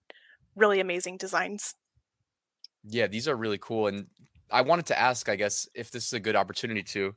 really 0.56 0.80
amazing 0.80 1.18
designs. 1.18 1.76
Yeah, 2.84 3.06
these 3.06 3.28
are 3.28 3.36
really 3.36 3.58
cool. 3.58 3.86
And 3.86 4.06
I 4.50 4.62
wanted 4.62 4.86
to 4.86 4.98
ask, 4.98 5.28
I 5.28 5.36
guess, 5.36 5.68
if 5.74 5.90
this 5.90 6.06
is 6.06 6.12
a 6.12 6.20
good 6.20 6.36
opportunity 6.36 6.82
to, 6.82 7.14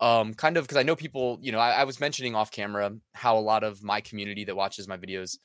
um, 0.00 0.34
kind 0.34 0.56
of 0.56 0.64
because 0.64 0.76
I 0.76 0.82
know 0.82 0.96
people, 0.96 1.38
you 1.40 1.52
know, 1.52 1.58
I, 1.58 1.72
I, 1.72 1.84
was 1.84 2.00
mentioning 2.00 2.34
off 2.34 2.50
camera 2.50 2.92
how 3.14 3.38
a 3.38 3.40
lot 3.40 3.64
of 3.64 3.82
my 3.82 4.00
community 4.00 4.44
that 4.44 4.56
watches 4.56 4.86
my 4.86 4.96
videos, 4.96 5.38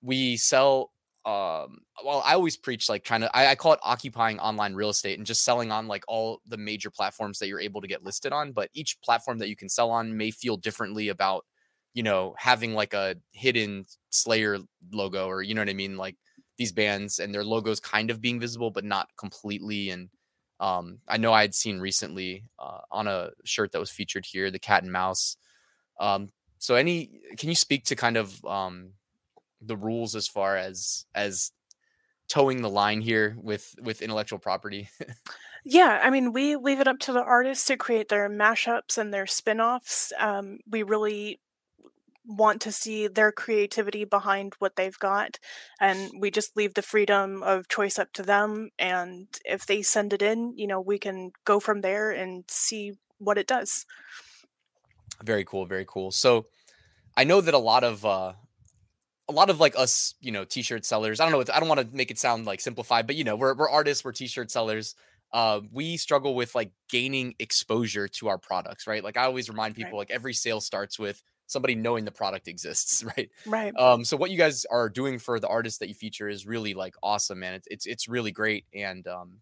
we 0.00 0.36
sell. 0.36 0.92
Um, 1.24 1.78
well, 2.04 2.22
I 2.26 2.34
always 2.34 2.56
preach 2.56 2.88
like 2.88 3.04
trying 3.04 3.20
to, 3.20 3.36
I, 3.36 3.48
I 3.48 3.54
call 3.54 3.74
it 3.74 3.80
occupying 3.82 4.40
online 4.40 4.74
real 4.74 4.90
estate 4.90 5.18
and 5.18 5.26
just 5.26 5.44
selling 5.44 5.70
on 5.70 5.86
like 5.86 6.04
all 6.08 6.40
the 6.48 6.56
major 6.56 6.90
platforms 6.90 7.38
that 7.38 7.46
you're 7.48 7.60
able 7.60 7.80
to 7.80 7.86
get 7.86 8.02
listed 8.02 8.32
on. 8.32 8.52
But 8.52 8.70
each 8.74 9.00
platform 9.04 9.38
that 9.38 9.48
you 9.48 9.54
can 9.54 9.68
sell 9.68 9.90
on 9.90 10.16
may 10.16 10.32
feel 10.32 10.56
differently 10.56 11.10
about, 11.10 11.44
you 11.94 12.02
know, 12.02 12.34
having 12.38 12.74
like 12.74 12.92
a 12.94 13.14
hidden 13.32 13.84
Slayer 14.10 14.58
logo 14.90 15.26
or 15.28 15.42
you 15.42 15.54
know 15.54 15.60
what 15.60 15.68
I 15.68 15.74
mean, 15.74 15.96
like 15.96 16.16
these 16.58 16.72
bands 16.72 17.18
and 17.18 17.32
their 17.32 17.44
logos 17.44 17.78
kind 17.78 18.10
of 18.10 18.20
being 18.20 18.40
visible 18.40 18.70
but 18.70 18.84
not 18.84 19.08
completely 19.16 19.90
and 19.90 20.08
Um, 20.62 21.00
I 21.08 21.16
know 21.16 21.32
I 21.32 21.42
had 21.42 21.54
seen 21.54 21.80
recently 21.80 22.44
uh, 22.56 22.78
on 22.90 23.08
a 23.08 23.30
shirt 23.44 23.72
that 23.72 23.80
was 23.80 23.90
featured 23.90 24.24
here, 24.24 24.48
the 24.48 24.60
cat 24.60 24.84
and 24.84 24.92
mouse. 24.92 25.36
Um, 25.98 26.28
so 26.58 26.76
any, 26.76 27.10
can 27.36 27.48
you 27.48 27.56
speak 27.56 27.84
to 27.86 27.96
kind 27.96 28.16
of 28.16 28.44
um, 28.44 28.90
the 29.60 29.76
rules 29.76 30.14
as 30.14 30.28
far 30.28 30.56
as 30.56 31.04
as 31.16 31.50
towing 32.28 32.62
the 32.62 32.70
line 32.70 33.00
here 33.00 33.36
with 33.42 33.74
with 33.82 34.02
intellectual 34.02 34.38
property? 34.38 34.88
Yeah, 35.64 36.00
I 36.02 36.10
mean, 36.10 36.32
we 36.32 36.56
leave 36.56 36.80
it 36.80 36.88
up 36.88 36.98
to 37.00 37.12
the 37.12 37.22
artists 37.22 37.66
to 37.66 37.76
create 37.76 38.08
their 38.08 38.28
mashups 38.28 38.98
and 38.98 39.14
their 39.14 39.26
spin-offs. 39.26 40.12
Um, 40.18 40.58
we 40.68 40.82
really 40.82 41.40
want 42.24 42.60
to 42.62 42.72
see 42.72 43.08
their 43.08 43.32
creativity 43.32 44.04
behind 44.04 44.54
what 44.58 44.76
they've 44.76 44.98
got, 44.98 45.38
and 45.80 46.10
we 46.18 46.30
just 46.30 46.56
leave 46.56 46.74
the 46.74 46.82
freedom 46.82 47.42
of 47.42 47.68
choice 47.68 47.98
up 47.98 48.12
to 48.14 48.22
them. 48.22 48.70
And 48.78 49.28
if 49.44 49.66
they 49.66 49.82
send 49.82 50.12
it 50.12 50.22
in, 50.22 50.54
you 50.56 50.66
know, 50.66 50.80
we 50.80 50.98
can 50.98 51.32
go 51.44 51.60
from 51.60 51.80
there 51.80 52.10
and 52.10 52.44
see 52.48 52.92
what 53.18 53.38
it 53.38 53.46
does. 53.46 53.86
Very 55.22 55.44
cool, 55.44 55.66
very 55.66 55.84
cool. 55.86 56.10
So, 56.10 56.46
I 57.16 57.24
know 57.24 57.40
that 57.40 57.54
a 57.54 57.58
lot 57.58 57.84
of 57.84 58.04
uh, 58.04 58.32
a 59.28 59.32
lot 59.32 59.50
of 59.50 59.60
like 59.60 59.76
us, 59.76 60.14
you 60.20 60.32
know, 60.32 60.44
t-shirt 60.44 60.84
sellers. 60.84 61.20
I 61.20 61.28
don't 61.28 61.32
know. 61.32 61.52
I 61.54 61.60
don't 61.60 61.68
want 61.68 61.80
to 61.80 61.96
make 61.96 62.10
it 62.10 62.18
sound 62.18 62.46
like 62.46 62.60
simplified, 62.60 63.06
but 63.06 63.16
you 63.16 63.24
know, 63.24 63.36
we're 63.36 63.54
we're 63.54 63.70
artists, 63.70 64.04
we're 64.04 64.12
t-shirt 64.12 64.50
sellers 64.50 64.94
uh, 65.32 65.60
we 65.72 65.96
struggle 65.96 66.34
with 66.34 66.54
like 66.54 66.72
gaining 66.90 67.34
exposure 67.38 68.06
to 68.06 68.28
our 68.28 68.38
products, 68.38 68.86
right? 68.86 69.02
Like 69.02 69.16
I 69.16 69.24
always 69.24 69.48
remind 69.48 69.74
people, 69.74 69.92
right. 69.92 70.00
like 70.00 70.10
every 70.10 70.34
sale 70.34 70.60
starts 70.60 70.98
with 70.98 71.22
somebody 71.52 71.74
knowing 71.74 72.04
the 72.04 72.10
product 72.10 72.48
exists, 72.48 73.04
right? 73.16 73.30
Right. 73.46 73.72
Um, 73.76 74.04
so 74.04 74.16
what 74.16 74.30
you 74.30 74.38
guys 74.38 74.64
are 74.70 74.88
doing 74.88 75.18
for 75.18 75.38
the 75.38 75.48
artists 75.48 75.78
that 75.78 75.88
you 75.88 75.94
feature 75.94 76.28
is 76.28 76.46
really 76.46 76.74
like 76.74 76.94
awesome, 77.02 77.40
man. 77.40 77.54
It's 77.54 77.68
it's, 77.70 77.86
it's 77.86 78.08
really 78.08 78.32
great, 78.32 78.64
and 78.74 79.06
um, 79.06 79.38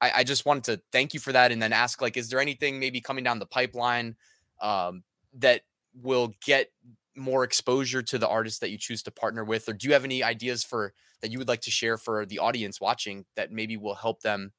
I, 0.00 0.12
I 0.16 0.24
just 0.24 0.46
wanted 0.46 0.64
to 0.64 0.80
thank 0.92 1.14
you 1.14 1.20
for 1.20 1.32
that, 1.32 1.52
and 1.52 1.62
then 1.62 1.72
ask 1.72 2.00
like, 2.00 2.16
is 2.16 2.28
there 2.28 2.40
anything 2.40 2.78
maybe 2.78 3.00
coming 3.00 3.24
down 3.24 3.38
the 3.38 3.46
pipeline 3.46 4.16
um, 4.60 5.02
that 5.38 5.62
will 5.94 6.34
get 6.44 6.70
more 7.16 7.42
exposure 7.42 8.02
to 8.02 8.18
the 8.18 8.28
artists 8.28 8.60
that 8.60 8.70
you 8.70 8.78
choose 8.78 9.02
to 9.02 9.10
partner 9.10 9.44
with, 9.44 9.68
or 9.68 9.72
do 9.72 9.88
you 9.88 9.94
have 9.94 10.04
any 10.04 10.22
ideas 10.22 10.62
for 10.62 10.92
that 11.20 11.30
you 11.30 11.38
would 11.38 11.48
like 11.48 11.60
to 11.62 11.70
share 11.70 11.98
for 11.98 12.24
the 12.24 12.38
audience 12.38 12.80
watching 12.80 13.24
that 13.36 13.50
maybe 13.50 13.76
will 13.76 13.94
help 13.94 14.20
them? 14.22 14.52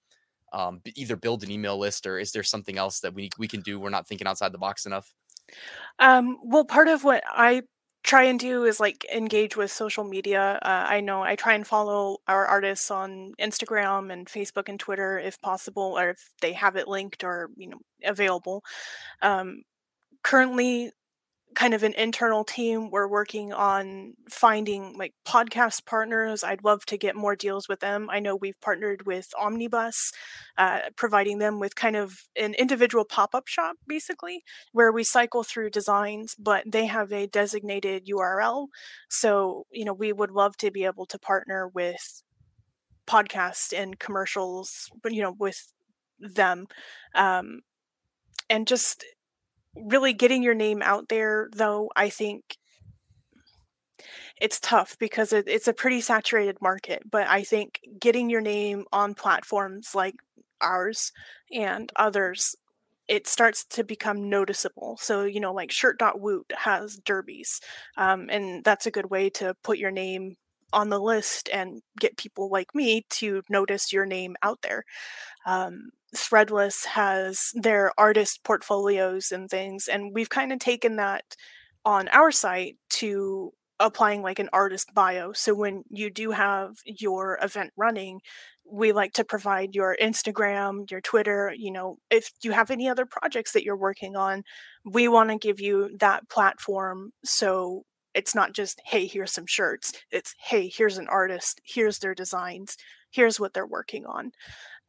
um, 0.53 0.81
either 0.95 1.15
build 1.15 1.43
an 1.43 1.51
email 1.51 1.77
list 1.77 2.05
or 2.05 2.19
is 2.19 2.31
there 2.31 2.43
something 2.43 2.77
else 2.77 2.99
that 3.01 3.13
we 3.13 3.29
we 3.37 3.47
can 3.47 3.61
do? 3.61 3.79
We're 3.79 3.89
not 3.89 4.07
thinking 4.07 4.27
outside 4.27 4.51
the 4.51 4.57
box 4.57 4.85
enough. 4.85 5.13
Um, 5.99 6.37
well, 6.43 6.65
part 6.65 6.87
of 6.87 7.03
what 7.03 7.23
I 7.27 7.63
try 8.03 8.23
and 8.23 8.39
do 8.39 8.65
is 8.65 8.79
like 8.79 9.05
engage 9.13 9.55
with 9.55 9.71
social 9.71 10.03
media. 10.03 10.59
Uh, 10.61 10.85
I 10.87 11.01
know 11.01 11.21
I 11.23 11.35
try 11.35 11.53
and 11.53 11.65
follow 11.67 12.17
our 12.27 12.45
artists 12.47 12.89
on 12.89 13.33
Instagram 13.39 14.11
and 14.11 14.27
Facebook 14.27 14.69
and 14.69 14.79
Twitter 14.79 15.19
if 15.19 15.39
possible, 15.41 15.97
or 15.97 16.09
if 16.11 16.31
they 16.41 16.53
have 16.53 16.75
it 16.75 16.87
linked 16.87 17.23
or 17.23 17.49
you 17.57 17.69
know 17.69 17.79
available. 18.03 18.63
Um, 19.21 19.63
currently, 20.23 20.91
kind 21.55 21.73
of 21.73 21.83
an 21.83 21.93
internal 21.93 22.43
team. 22.43 22.89
We're 22.89 23.07
working 23.07 23.51
on 23.51 24.13
finding 24.29 24.97
like 24.97 25.13
podcast 25.25 25.85
partners. 25.85 26.43
I'd 26.43 26.63
love 26.63 26.85
to 26.87 26.97
get 26.97 27.15
more 27.15 27.35
deals 27.35 27.67
with 27.67 27.79
them. 27.79 28.09
I 28.09 28.19
know 28.19 28.35
we've 28.35 28.59
partnered 28.61 29.05
with 29.05 29.29
Omnibus, 29.39 30.11
uh, 30.57 30.79
providing 30.95 31.39
them 31.39 31.59
with 31.59 31.75
kind 31.75 31.95
of 31.95 32.23
an 32.37 32.53
individual 32.53 33.05
pop 33.05 33.35
up 33.35 33.47
shop, 33.47 33.75
basically, 33.87 34.43
where 34.71 34.91
we 34.91 35.03
cycle 35.03 35.43
through 35.43 35.71
designs, 35.71 36.35
but 36.35 36.63
they 36.65 36.85
have 36.85 37.11
a 37.11 37.27
designated 37.27 38.05
URL. 38.07 38.67
So, 39.09 39.65
you 39.71 39.85
know, 39.85 39.93
we 39.93 40.13
would 40.13 40.31
love 40.31 40.57
to 40.57 40.71
be 40.71 40.85
able 40.85 41.05
to 41.07 41.19
partner 41.19 41.67
with 41.67 42.23
podcasts 43.07 43.77
and 43.77 43.99
commercials, 43.99 44.89
but, 45.01 45.13
you 45.13 45.21
know, 45.21 45.35
with 45.37 45.73
them. 46.19 46.67
Um, 47.13 47.61
and 48.49 48.67
just 48.67 49.03
really 49.75 50.13
getting 50.13 50.43
your 50.43 50.53
name 50.53 50.81
out 50.81 51.09
there 51.09 51.49
though 51.53 51.89
i 51.95 52.09
think 52.09 52.57
it's 54.39 54.59
tough 54.59 54.97
because 54.99 55.31
it, 55.31 55.47
it's 55.47 55.67
a 55.67 55.73
pretty 55.73 56.01
saturated 56.01 56.57
market 56.61 57.03
but 57.09 57.27
i 57.27 57.43
think 57.43 57.79
getting 57.99 58.29
your 58.29 58.41
name 58.41 58.85
on 58.91 59.13
platforms 59.13 59.95
like 59.95 60.15
ours 60.61 61.11
and 61.51 61.91
others 61.95 62.55
it 63.11 63.27
starts 63.27 63.65
to 63.65 63.83
become 63.83 64.29
noticeable. 64.29 64.97
So 65.01 65.25
you 65.25 65.41
know 65.41 65.53
like 65.53 65.69
shirt.woot 65.69 66.53
has 66.55 66.95
derbies 66.97 67.59
um, 67.97 68.29
and 68.29 68.63
that's 68.63 68.85
a 68.85 68.91
good 68.91 69.09
way 69.09 69.29
to 69.31 69.53
put 69.63 69.77
your 69.77 69.91
name 69.91 70.37
on 70.71 70.89
the 70.89 70.99
list 70.99 71.49
and 71.51 71.81
get 71.99 72.15
people 72.15 72.49
like 72.49 72.73
me 72.73 73.05
to 73.09 73.41
notice 73.49 73.91
your 73.91 74.05
name 74.05 74.37
out 74.41 74.61
there. 74.61 74.85
Um, 75.45 75.89
Threadless 76.15 76.85
has 76.87 77.51
their 77.53 77.91
artist 77.97 78.41
portfolios 78.43 79.31
and 79.31 79.49
things, 79.49 79.87
and 79.87 80.13
we've 80.13 80.29
kind 80.29 80.51
of 80.51 80.59
taken 80.59 80.97
that 80.97 81.23
on 81.85 82.07
our 82.09 82.31
site 82.31 82.75
to 82.89 83.53
applying 83.79 84.21
like 84.21 84.39
an 84.39 84.49
artist 84.53 84.93
bio. 84.93 85.33
So 85.33 85.53
when 85.53 85.83
you 85.89 86.09
do 86.09 86.31
have 86.31 86.75
your 86.85 87.39
event 87.41 87.71
running, 87.75 88.21
we 88.71 88.91
like 88.93 89.13
to 89.13 89.23
provide 89.25 89.75
your 89.75 89.97
Instagram, 90.01 90.89
your 90.89 91.01
Twitter, 91.01 91.53
you 91.57 91.71
know, 91.71 91.97
if 92.09 92.29
you 92.43 92.51
have 92.51 92.71
any 92.71 92.87
other 92.87 93.05
projects 93.05 93.51
that 93.53 93.63
you're 93.63 93.75
working 93.75 94.15
on, 94.15 94.43
we 94.85 95.07
want 95.07 95.29
to 95.29 95.37
give 95.37 95.59
you 95.59 95.89
that 95.99 96.29
platform 96.29 97.11
so 97.25 97.83
it's 98.13 98.35
not 98.35 98.53
just 98.53 98.81
hey, 98.85 99.07
here's 99.07 99.31
some 99.31 99.45
shirts. 99.47 99.93
It's 100.11 100.35
hey, 100.39 100.67
here's 100.73 100.97
an 100.97 101.07
artist, 101.07 101.61
here's 101.65 101.99
their 101.99 102.13
designs, 102.13 102.77
here's 103.09 103.39
what 103.39 103.53
they're 103.53 103.65
working 103.65 104.05
on 104.05 104.31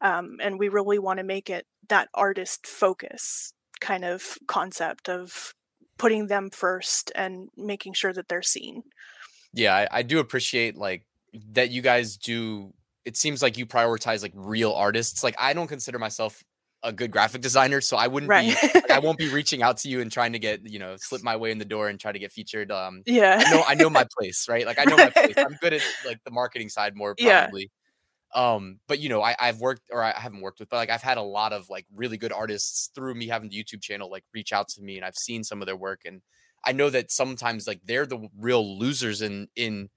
um, 0.02 0.36
and 0.42 0.58
we 0.58 0.68
really 0.68 0.98
want 0.98 1.18
to 1.18 1.24
make 1.24 1.48
it 1.48 1.66
that 1.88 2.08
artist 2.12 2.66
focus 2.66 3.54
kind 3.80 4.04
of 4.04 4.36
concept 4.46 5.08
of 5.08 5.54
putting 5.98 6.26
them 6.26 6.50
first 6.50 7.10
and 7.14 7.48
making 7.56 7.94
sure 7.94 8.12
that 8.12 8.28
they're 8.28 8.42
seen. 8.42 8.82
Yeah 9.54 9.74
I, 9.74 9.88
I 9.98 10.02
do 10.02 10.18
appreciate 10.18 10.76
like 10.76 11.04
that 11.52 11.70
you 11.70 11.82
guys 11.82 12.16
do 12.16 12.72
it 13.04 13.16
seems 13.16 13.42
like 13.42 13.56
you 13.56 13.66
prioritize 13.66 14.22
like 14.22 14.32
real 14.34 14.72
artists 14.72 15.24
like 15.24 15.34
i 15.38 15.52
don't 15.52 15.66
consider 15.66 15.98
myself 15.98 16.42
a 16.82 16.92
good 16.92 17.10
graphic 17.10 17.40
designer 17.40 17.80
so 17.80 17.96
i 17.96 18.06
wouldn't 18.06 18.28
right. 18.28 18.54
be 18.60 18.68
like, 18.74 18.90
i 18.90 18.98
won't 18.98 19.18
be 19.18 19.28
reaching 19.32 19.62
out 19.62 19.78
to 19.78 19.88
you 19.88 20.00
and 20.00 20.12
trying 20.12 20.32
to 20.32 20.38
get 20.38 20.68
you 20.68 20.78
know 20.78 20.94
slip 20.98 21.22
my 21.22 21.36
way 21.36 21.50
in 21.50 21.58
the 21.58 21.64
door 21.64 21.88
and 21.88 21.98
try 21.98 22.12
to 22.12 22.18
get 22.18 22.30
featured 22.30 22.70
um 22.70 23.02
yeah. 23.06 23.42
I 23.44 23.50
know 23.50 23.62
i 23.68 23.74
know 23.74 23.90
my 23.90 24.06
place 24.18 24.46
right? 24.48 24.66
Like 24.66 24.78
i 24.78 24.84
know 24.84 24.96
right. 24.96 25.12
my 25.14 25.22
place. 25.22 25.34
I'm 25.38 25.56
good 25.60 25.72
at 25.72 25.82
like 26.06 26.18
the 26.24 26.30
marketing 26.30 26.68
side 26.68 26.94
more 26.94 27.14
probably 27.14 27.70
um, 28.34 28.80
but 28.88 28.98
you 29.00 29.08
know, 29.08 29.22
I, 29.22 29.36
I've 29.38 29.60
worked 29.60 29.82
or 29.90 30.02
I 30.02 30.18
haven't 30.18 30.40
worked 30.40 30.60
with, 30.60 30.68
but 30.70 30.76
like 30.76 30.90
I've 30.90 31.02
had 31.02 31.18
a 31.18 31.22
lot 31.22 31.52
of 31.52 31.68
like 31.68 31.86
really 31.94 32.16
good 32.16 32.32
artists 32.32 32.90
through 32.94 33.14
me 33.14 33.28
having 33.28 33.50
the 33.50 33.62
YouTube 33.62 33.82
channel 33.82 34.10
like 34.10 34.24
reach 34.34 34.52
out 34.52 34.68
to 34.70 34.82
me 34.82 34.96
and 34.96 35.04
I've 35.04 35.16
seen 35.16 35.44
some 35.44 35.60
of 35.62 35.66
their 35.66 35.76
work 35.76 36.02
and 36.06 36.22
I 36.64 36.72
know 36.72 36.90
that 36.90 37.10
sometimes 37.10 37.66
like 37.66 37.80
they're 37.84 38.06
the 38.06 38.28
real 38.38 38.78
losers 38.78 39.20
in 39.22 39.48
in 39.56 39.90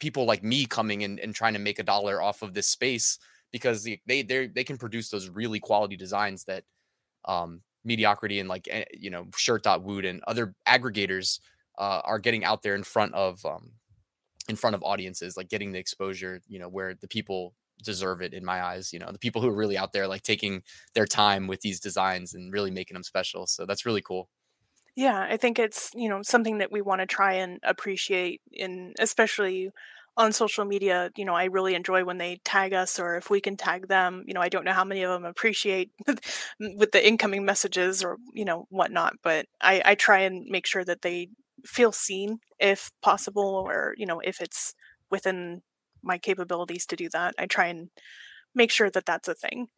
people 0.00 0.24
like 0.24 0.42
me 0.44 0.66
coming 0.66 1.02
and, 1.04 1.18
and 1.20 1.34
trying 1.34 1.54
to 1.54 1.58
make 1.58 1.78
a 1.78 1.82
dollar 1.82 2.22
off 2.22 2.42
of 2.42 2.54
this 2.54 2.68
space 2.68 3.18
because 3.52 3.84
they 3.84 4.00
they 4.22 4.46
they 4.46 4.64
can 4.64 4.78
produce 4.78 5.08
those 5.10 5.28
really 5.28 5.60
quality 5.60 5.96
designs 5.96 6.44
that 6.44 6.64
um 7.26 7.62
Mediocritee 7.86 8.40
and 8.40 8.48
like 8.48 8.68
eh, 8.70 8.84
you 8.94 9.10
know 9.10 9.28
shirt.woot 9.36 10.04
and 10.04 10.22
other 10.26 10.54
aggregators 10.66 11.40
uh, 11.78 12.02
are 12.04 12.18
getting 12.18 12.44
out 12.44 12.62
there 12.62 12.74
in 12.74 12.82
front 12.84 13.14
of 13.14 13.44
um 13.46 13.72
in 14.48 14.56
front 14.56 14.74
of 14.74 14.82
audiences, 14.82 15.36
like 15.36 15.48
getting 15.48 15.72
the 15.72 15.78
exposure, 15.78 16.40
you 16.48 16.58
know, 16.58 16.68
where 16.68 16.94
the 16.94 17.08
people 17.08 17.54
deserve 17.82 18.22
it 18.22 18.34
in 18.34 18.44
my 18.44 18.62
eyes, 18.62 18.92
you 18.92 18.98
know, 18.98 19.12
the 19.12 19.18
people 19.18 19.40
who 19.42 19.48
are 19.48 19.54
really 19.54 19.78
out 19.78 19.92
there 19.92 20.08
like 20.08 20.22
taking 20.22 20.62
their 20.94 21.06
time 21.06 21.46
with 21.46 21.60
these 21.60 21.80
designs 21.80 22.34
and 22.34 22.52
really 22.52 22.70
making 22.70 22.94
them 22.94 23.02
special. 23.04 23.46
So 23.46 23.66
that's 23.66 23.86
really 23.86 24.02
cool. 24.02 24.28
Yeah, 24.96 25.26
I 25.30 25.36
think 25.36 25.58
it's, 25.60 25.92
you 25.94 26.08
know, 26.08 26.22
something 26.22 26.58
that 26.58 26.72
we 26.72 26.80
want 26.80 27.00
to 27.00 27.06
try 27.06 27.34
and 27.34 27.60
appreciate 27.62 28.40
in 28.50 28.94
especially 28.98 29.70
on 30.16 30.32
social 30.32 30.64
media, 30.64 31.12
you 31.16 31.24
know, 31.24 31.34
I 31.34 31.44
really 31.44 31.76
enjoy 31.76 32.04
when 32.04 32.18
they 32.18 32.40
tag 32.44 32.72
us 32.72 32.98
or 32.98 33.16
if 33.16 33.30
we 33.30 33.40
can 33.40 33.56
tag 33.56 33.86
them. 33.86 34.24
You 34.26 34.34
know, 34.34 34.40
I 34.40 34.48
don't 34.48 34.64
know 34.64 34.72
how 34.72 34.84
many 34.84 35.04
of 35.04 35.12
them 35.12 35.24
appreciate 35.24 35.92
with 36.58 36.90
the 36.90 37.06
incoming 37.06 37.44
messages 37.44 38.02
or, 38.02 38.16
you 38.34 38.44
know, 38.44 38.66
whatnot, 38.70 39.14
but 39.22 39.46
I, 39.60 39.80
I 39.84 39.94
try 39.94 40.20
and 40.20 40.46
make 40.48 40.66
sure 40.66 40.84
that 40.84 41.02
they 41.02 41.28
feel 41.64 41.92
seen 41.92 42.38
if 42.58 42.90
possible 43.02 43.64
or 43.66 43.94
you 43.96 44.06
know 44.06 44.20
if 44.20 44.40
it's 44.40 44.74
within 45.10 45.62
my 46.02 46.18
capabilities 46.18 46.86
to 46.86 46.96
do 46.96 47.08
that 47.08 47.34
i 47.38 47.46
try 47.46 47.66
and 47.66 47.90
make 48.54 48.70
sure 48.70 48.90
that 48.90 49.06
that's 49.06 49.28
a 49.28 49.34
thing. 49.34 49.68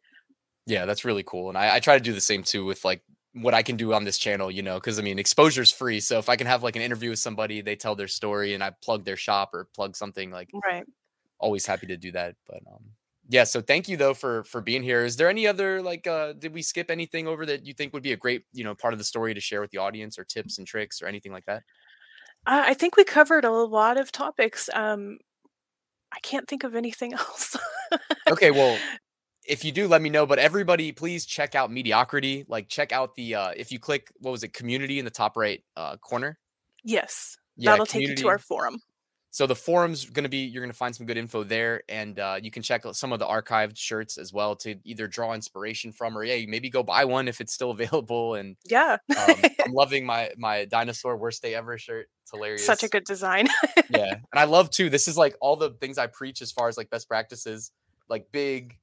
Yeah 0.65 0.85
that's 0.85 1.05
really 1.05 1.23
cool 1.23 1.49
and 1.49 1.57
i, 1.57 1.75
I 1.75 1.79
try 1.79 1.97
to 1.97 2.03
do 2.03 2.13
the 2.13 2.21
same 2.21 2.43
too 2.43 2.65
with 2.65 2.85
like 2.85 3.01
what 3.33 3.53
i 3.53 3.63
can 3.63 3.77
do 3.77 3.93
on 3.93 4.03
this 4.03 4.17
channel 4.17 4.51
you 4.51 4.61
know 4.61 4.75
because 4.75 4.99
i 4.99 5.01
mean 5.01 5.19
exposure 5.19 5.61
is 5.61 5.71
free 5.71 5.99
so 5.99 6.19
if 6.19 6.29
i 6.29 6.35
can 6.35 6.47
have 6.47 6.63
like 6.63 6.75
an 6.75 6.81
interview 6.81 7.09
with 7.09 7.19
somebody 7.19 7.61
they 7.61 7.75
tell 7.75 7.95
their 7.95 8.07
story 8.07 8.53
and 8.53 8.63
i 8.63 8.71
plug 8.83 9.05
their 9.05 9.15
shop 9.15 9.53
or 9.53 9.67
plug 9.73 9.95
something 9.95 10.31
like 10.31 10.49
right. 10.65 10.85
always 11.39 11.65
happy 11.65 11.87
to 11.87 11.97
do 11.97 12.11
that 12.11 12.35
but 12.47 12.59
um 12.71 12.83
yeah 13.31 13.43
so 13.43 13.61
thank 13.61 13.87
you 13.89 13.97
though 13.97 14.13
for 14.13 14.43
for 14.43 14.61
being 14.61 14.83
here 14.83 15.03
is 15.03 15.15
there 15.15 15.29
any 15.29 15.47
other 15.47 15.81
like 15.81 16.05
uh 16.05 16.33
did 16.33 16.53
we 16.53 16.61
skip 16.61 16.91
anything 16.91 17.27
over 17.27 17.45
that 17.45 17.65
you 17.65 17.73
think 17.73 17.93
would 17.93 18.03
be 18.03 18.13
a 18.13 18.17
great 18.17 18.43
you 18.53 18.63
know 18.63 18.75
part 18.75 18.93
of 18.93 18.97
the 18.97 19.03
story 19.03 19.33
to 19.33 19.39
share 19.39 19.61
with 19.61 19.71
the 19.71 19.77
audience 19.77 20.19
or 20.19 20.23
tips 20.23 20.57
and 20.57 20.67
tricks 20.67 21.01
or 21.01 21.07
anything 21.07 21.31
like 21.31 21.45
that 21.45 21.63
uh, 22.45 22.63
i 22.65 22.73
think 22.73 22.95
we 22.95 23.03
covered 23.03 23.45
a 23.45 23.51
lot 23.51 23.97
of 23.97 24.11
topics 24.11 24.69
um 24.73 25.17
i 26.11 26.19
can't 26.21 26.47
think 26.47 26.63
of 26.63 26.75
anything 26.75 27.13
else 27.15 27.57
okay 28.29 28.51
well 28.51 28.77
if 29.45 29.65
you 29.65 29.71
do, 29.71 29.87
let 29.87 30.01
me 30.01 30.09
know. 30.09 30.25
But 30.25 30.39
everybody, 30.39 30.91
please 30.91 31.25
check 31.25 31.55
out 31.55 31.69
Mediocritee. 31.69 32.45
Like, 32.47 32.69
check 32.69 32.91
out 32.91 33.15
the 33.15 33.35
uh, 33.35 33.51
if 33.55 33.71
you 33.71 33.79
click 33.79 34.11
what 34.19 34.31
was 34.31 34.43
it, 34.43 34.53
community 34.53 34.99
in 34.99 35.05
the 35.05 35.11
top 35.11 35.35
right 35.35 35.63
uh, 35.75 35.97
corner. 35.97 36.37
Yes, 36.83 37.37
yeah, 37.57 37.71
that'll 37.71 37.85
community. 37.85 38.15
take 38.15 38.19
you 38.19 38.23
to 38.23 38.29
our 38.29 38.39
forum. 38.39 38.81
So 39.33 39.47
the 39.47 39.55
forum's 39.55 40.03
going 40.03 40.25
to 40.25 40.29
be 40.29 40.39
you're 40.39 40.61
going 40.61 40.71
to 40.71 40.77
find 40.77 40.93
some 40.93 41.05
good 41.05 41.17
info 41.17 41.45
there, 41.45 41.83
and 41.87 42.19
uh, 42.19 42.37
you 42.43 42.51
can 42.51 42.61
check 42.61 42.85
out 42.85 42.97
some 42.97 43.13
of 43.13 43.19
the 43.19 43.25
archived 43.25 43.77
shirts 43.77 44.17
as 44.17 44.33
well 44.33 44.57
to 44.57 44.75
either 44.83 45.07
draw 45.07 45.33
inspiration 45.33 45.93
from, 45.93 46.17
or 46.17 46.25
yeah, 46.25 46.45
maybe 46.49 46.69
go 46.69 46.83
buy 46.83 47.05
one 47.05 47.29
if 47.29 47.39
it's 47.39 47.53
still 47.53 47.71
available. 47.71 48.35
And 48.35 48.57
yeah, 48.65 48.97
um, 49.17 49.35
I'm 49.65 49.71
loving 49.71 50.05
my 50.05 50.31
my 50.37 50.65
dinosaur 50.65 51.15
worst 51.15 51.41
day 51.41 51.55
ever 51.55 51.77
shirt. 51.77 52.09
It's 52.23 52.31
hilarious. 52.31 52.65
Such 52.65 52.83
a 52.83 52.89
good 52.89 53.05
design. 53.05 53.47
yeah, 53.89 54.11
and 54.31 54.39
I 54.39 54.43
love 54.43 54.69
too. 54.69 54.89
This 54.89 55.07
is 55.07 55.17
like 55.17 55.37
all 55.39 55.55
the 55.55 55.71
things 55.71 55.97
I 55.97 56.07
preach 56.07 56.41
as 56.41 56.51
far 56.51 56.67
as 56.67 56.77
like 56.77 56.89
best 56.89 57.07
practices, 57.07 57.71
like 58.09 58.33
big, 58.33 58.77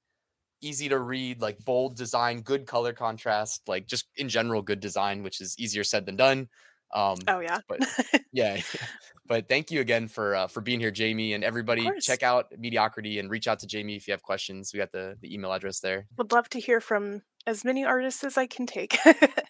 easy 0.63 0.89
to 0.89 0.99
read, 0.99 1.43
like 1.43 1.63
bold 1.63 1.95
design, 1.95 2.41
good 2.41 2.67
color 2.67 2.95
contrast, 2.95 3.69
like 3.69 3.87
just 3.87 4.07
in 4.17 4.31
general 4.31 4.63
good 4.63 4.81
design, 4.81 5.23
which 5.23 5.43
is 5.43 5.59
easier 5.59 5.85
said 5.85 6.07
than 6.07 6.17
done. 6.17 6.49
Um, 6.95 7.19
oh 7.27 7.41
yeah, 7.41 7.61
but 7.69 7.81
yeah, 8.33 8.61
but 9.27 9.49
thank 9.49 9.71
you 9.71 9.81
again 9.81 10.09
for 10.09 10.35
uh, 10.35 10.47
for 10.47 10.61
being 10.61 10.81
here, 10.81 10.91
Jamie, 10.91 11.35
and 11.35 11.45
everybody. 11.45 11.89
Check 12.01 12.23
out 12.23 12.47
Mediocritee 12.53 13.21
and 13.21 13.31
reach 13.31 13.47
out 13.47 13.59
to 13.61 13.67
Jamie 13.67 13.97
if 13.97 14.09
you 14.09 14.13
have 14.13 14.23
questions. 14.23 14.73
We 14.73 14.79
got 14.79 14.93
the 14.93 15.17
the 15.21 15.33
email 15.33 15.53
address 15.53 15.81
there. 15.81 16.07
Would 16.17 16.33
love 16.33 16.49
to 16.51 16.61
hear 16.61 16.81
from 16.81 17.23
as 17.47 17.65
many 17.65 17.85
artists 17.85 18.25
as 18.25 18.37
I 18.37 18.47
can 18.47 18.67
take. 18.67 18.99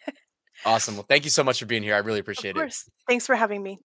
awesome. 0.64 0.95
Well, 0.95 1.07
thank 1.09 1.25
you 1.25 1.30
so 1.30 1.45
much 1.45 1.59
for 1.61 1.66
being 1.66 1.83
here. 1.83 1.95
I 1.95 1.99
really 1.99 2.21
appreciate 2.21 2.57
it. 2.57 2.75
Thanks 3.07 3.26
for 3.26 3.35
having 3.35 3.62
me. 3.62 3.78